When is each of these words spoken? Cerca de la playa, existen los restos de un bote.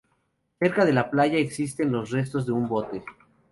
Cerca 0.59 0.83
de 0.83 0.93
la 0.93 1.11
playa, 1.11 1.37
existen 1.37 1.91
los 1.91 2.09
restos 2.09 2.47
de 2.47 2.53
un 2.53 2.67
bote. 2.67 3.05